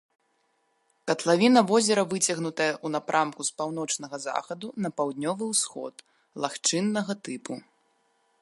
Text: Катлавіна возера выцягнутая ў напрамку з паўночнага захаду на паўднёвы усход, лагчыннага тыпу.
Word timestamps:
Катлавіна 1.11 1.61
возера 1.71 2.05
выцягнутая 2.13 2.69
ў 2.71 2.87
напрамку 2.95 3.41
з 3.49 3.55
паўночнага 3.59 4.15
захаду 4.27 4.67
на 4.87 4.93
паўднёвы 5.03 5.43
усход, 5.55 5.95
лагчыннага 6.47 7.13
тыпу. 7.29 7.53